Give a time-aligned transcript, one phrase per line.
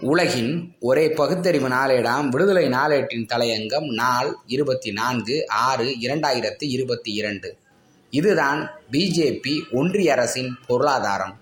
[0.00, 2.28] உலகின் ஒரே பகுத்தறிவு நாளேடாம்.
[2.28, 7.56] விடுதலை நாளேட்டின் தலையங்கம் நாள் இருபத்தி நான்கு ஆறு இரண்டாயிரத்து இருபத்தி இரண்டு.
[8.10, 11.40] இதுதான் பிஜேபி ஒன்றிய அரசின் பொருளாதாரம்.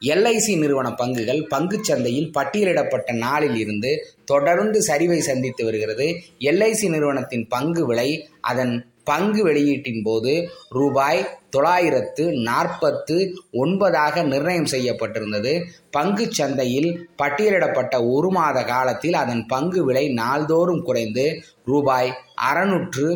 [0.00, 6.16] எல்ஐசி நிறுவன பங்குகள் பங்குச் சந்தையில் பட்டியலிடப்பட்ட நாளில் இருந்து தொடர்ந்து சரிவை சந்தித்து வருகிறது.
[6.40, 10.32] எல்ஐசி நிறுவனத்தின் பங்கு விலை அதன் பங்கு வெளியீட்டின் போது
[10.68, 11.20] ரூபாய்
[11.50, 13.16] தொள்ளாயிரத்து நாற்பத்து
[13.52, 15.52] ஒன்பதாக நிர்ணயம் செய்யப்பட்டிருந்தது.
[15.90, 16.90] பங்கு சந்தையில்
[17.22, 21.26] பட்டியலிடப்பட்ட ஒரு மாத காலத்தில் அதன் பங்கு விலை நாள்தோறும் குறைந்து
[21.64, 22.10] ரூபாய்
[22.50, 23.08] அறுநூற்று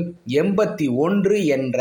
[0.42, 1.80] எண்பத்தி ஒன்று என்ற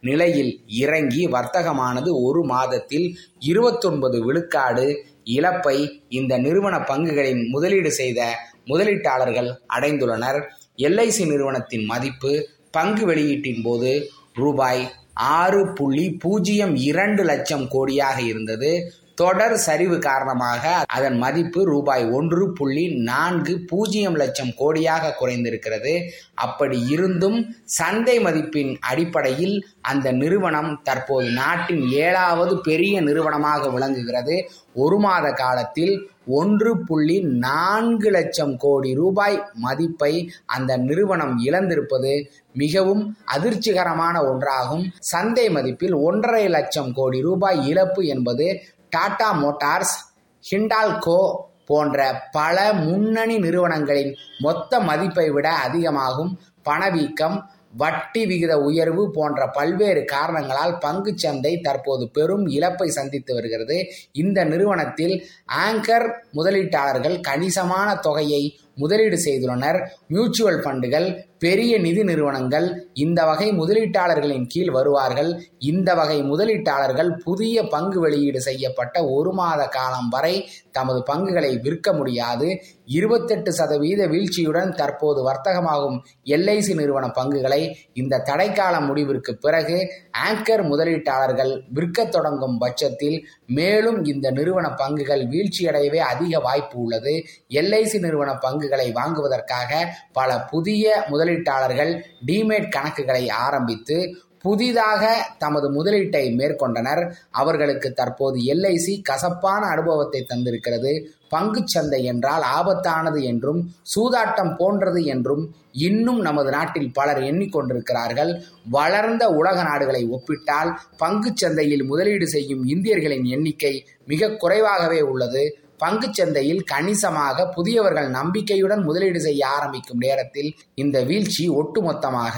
[0.00, 0.52] நிலையில்
[0.82, 3.06] இறங்கி வர்த்தகமானது ஒரு மாதத்தில்
[3.50, 4.86] இருபத்தொன்பது விழுக்காடு
[5.24, 5.76] இழப்பை
[6.08, 8.20] இந்த நிறுவன பங்குகளின் முதலீடு செய்த
[8.66, 10.38] முதலீட்டாளர்கள் அடைந்துள்ளனர்.
[10.86, 12.32] எல்ஐசி நிறுவனத்தின் மதிப்பு
[12.70, 13.92] பங்கு வெளியீட்டின் போது
[14.34, 14.82] ரூபாய்
[15.14, 18.92] ஆறு புள்ளி பூஜ்ஜியம் இரண்டு லட்சம் கோடியாக இருந்தது.
[19.14, 25.92] தொடர் சரிவு காரணமாக அதன் மதிப்பு ரூபாய் ஒன்று புள்ளி நான்கு பூஜ்ஜியம் லட்சம் கோடியாக குறைந்திருக்கிறது.
[26.34, 34.50] அப்படி இருந்தும் சந்தை மதிப்பின் அடிப்படையில் அந்த நிறுவனம் தற்போது நாட்டின் ஏழாவது பெரிய நிறுவனமாக விளங்குகிறது.
[34.74, 35.94] ஒரு மாத காலத்தில்
[36.38, 40.12] ஒன்று புள்ளி நான்கு லட்சம் கோடி ரூபாய் மதிப்பை
[40.46, 42.12] அந்த நிறுவனம் இழந்திருப்பது
[42.52, 43.02] மிகவும்
[43.36, 44.84] அதிர்ச்சிகரமான ஒன்றாகும்.
[45.12, 48.48] சந்தை மதிப்பில் ஒன்றரை லட்சம் கோடி ரூபாய் இழப்பு என்பது
[48.90, 49.96] டாடா மோட்டார்ஸ்
[50.44, 51.20] ஹிண்டால்கோ
[51.66, 51.98] போன்ற
[52.32, 56.32] பல முன்னணி நிறுவனங்களின் மொத்த மதிப்பை விட அதிகமாகும்.
[56.62, 57.36] பணவீக்கம்
[57.76, 63.86] வட்டி விகித உயர்வு போன்ற பல்வேறு காரணங்களால் பங்குச் சந்தை தற்போது பெரும் இழப்பை சந்தித்து வருகிறது.
[64.12, 65.24] இந்த நிறுவனத்தில்
[65.68, 69.78] ஆங்கர் முதலீட்டாளர்கள் கணிசமான தொகையை முதலீடு செய்துள்ளனர்.
[70.14, 71.08] மியூச்சுவல் ஃபண்டுகள்
[71.44, 72.66] பெரிய நிதி நிறுவனங்கள்
[73.04, 75.30] இந்த வகை முதலீட்டாளர்களின் கீழ் வருவார்கள்.
[75.70, 80.34] இந்த வகை முதலீட்டாளர்கள் புதிய பங்கு வெளியீடு செய்யப்பட்ட ஒரு மாத காலம் வரை
[80.70, 82.48] தமது பங்குகளை விற்க முடியாது.
[82.96, 85.98] இருபத்தெட்டு சதவீத வீழ்ச்சியுடன் தற்போது வர்த்தகமாகும்
[86.36, 87.60] எல்ஐசி நிறுவன பங்குகளை
[88.02, 89.78] இந்த தடைக்கால முடிவிற்கு பிறகு
[90.26, 93.18] ஆங்கர் முதலீட்டாளர்கள் விற்க தொடங்கும் பட்சத்தில்
[93.50, 97.14] மேலும் இந்த நிறுவன பங்குகள் வீழ்ச்சியடையவே அதிக வாய்ப்பு உள்ளது.
[97.48, 99.80] எல்ஐசி நிறுவன பங்குகளை வாங்குவதற்காக
[100.12, 101.92] பல புதிய முதலீட்டாளர்கள்
[102.26, 103.98] டிமேட் கணக்குகளை ஆரம்பித்து
[104.44, 105.02] புதிதாக
[105.38, 107.02] தமது முதலீட்டை மேற்கொண்டனர்.
[107.30, 110.92] அவர்களுக்கு தற்போது எல்ஐசி கசப்பான அனுபவத்தை தந்திருக்கிறது.
[111.34, 113.60] பங்குச்சந்தை என்றால் ஆபத்தானது என்றும்
[113.94, 118.32] சூதாட்டம் போன்றது என்றும் இன்னும் நமது நாட்டில் பலர் எண்ணிக்கொண்டிருக்கிறார்கள்.
[118.70, 123.74] வளர்ந்த உலக நாடுகளை ஒப்பிட்டால் பங்குச்சந்தையில் முதலீடு செய்யும் இந்தியர்களின் எண்ணிக்கை
[124.04, 125.44] மிக குறைவாகவே உள்ளது.
[125.84, 132.36] பங்குச்சந்தையில் கணிசமாக புதியவர்கள் நம்பிக்கையுடன் முதலீடு செய்ய ஆரம்பிக்கும் நேரத்தில் இந்த வீழ்ச்சி ஒட்டுமொத்தமாக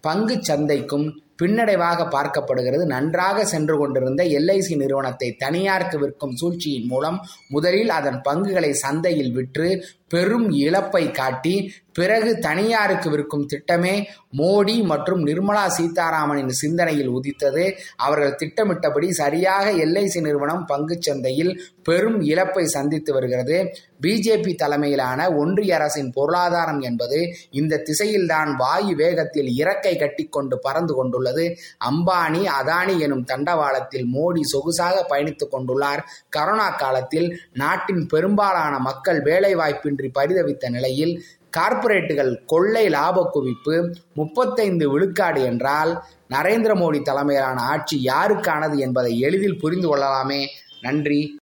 [0.00, 1.06] பங்கு சந்தைக்கும்
[1.42, 2.84] பின்னடைவாக பார்க்கப்படுகிறது.
[2.84, 7.18] நன்றாக சென்று கொண்டிருந்த எல்ஐசி நிறுவனத்தை தனியாருக்கு விற்கும் சூழ்ச்சியின் மூலம்
[7.48, 9.68] முதலில் அதன் பங்குகளை சந்தையில் விற்று
[10.08, 14.04] பெரும் இழப்பை காட்டி பிறகு தனியாருக்கு விற்கும் திட்டமே
[14.36, 17.74] மோடி மற்றும் நிர்மலா சீதாராமனின் சிந்தனையில் உதித்தது.
[17.96, 23.76] அவர்கள் திட்டமிட்டபடி சரியாக எல்ஐசி நிறுவனம் பங்குச் சந்தையில் பெரும் இழப்பை சந்தித்து வருகிறது.
[24.02, 31.56] பிஜேபி தலைமையிலான ஒன்றிய அரசின் பொருளாதாரம் என்பது இந்த திசையில்தான் வாயு வேகத்தில் இறக்கை கட்டிக்கொண்டு பறந்து கொண்டுள்ளது.
[31.90, 36.02] அம்பானி அதானி எனும் தண்டவாளத்தில் மோடி சொகுசாக பயணித்துக் கொண்டுள்ளார்.
[36.36, 41.22] கரோனா காலத்தில் நாட்டின் பெரும்பாலான மக்கள் வேலைவாய்ப்பின் வேலைவாய்ப்பின்றி பரிதவித்த நிலையில்
[41.56, 49.88] கார்ப்பரேட்டுகள் கொள்ளை லாப குவிப்பு முப்பத்தைந்து விழுக்காடு என்றால் நரேந்திர மோடி தலைமையிலான ஆட்சி யாருக்கானது என்பதை எளிதில் புரிந்து
[49.88, 50.48] கொள்ளலாமே.
[50.80, 51.38] நன்றி.